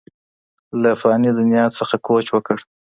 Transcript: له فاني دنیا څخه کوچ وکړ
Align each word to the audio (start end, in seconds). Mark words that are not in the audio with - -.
له 0.81 0.91
فاني 1.01 1.31
دنیا 1.39 1.65
څخه 1.77 1.95
کوچ 2.07 2.25
وکړ 2.31 2.57